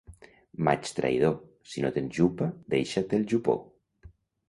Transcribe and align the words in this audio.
Maig 0.67 0.89
traïdor, 0.99 1.35
si 1.73 1.85
no 1.85 1.93
tens 1.99 2.19
jupa, 2.19 2.51
deixa't 2.77 3.19
el 3.19 3.33
jupó. 3.35 3.61